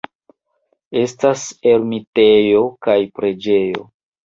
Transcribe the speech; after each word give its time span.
Estas 1.01 1.43
ermitejo 1.75 2.65
kaj 2.89 2.99
preĝejo. 3.21 3.89